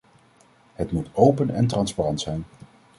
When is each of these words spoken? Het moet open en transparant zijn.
Het 0.73 0.91
moet 0.91 1.09
open 1.13 1.49
en 1.49 1.67
transparant 1.67 2.21
zijn. 2.21 2.45